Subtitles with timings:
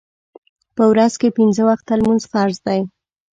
[0.75, 2.81] په ورځ کې پنځه وخته لمونځ فرض دی.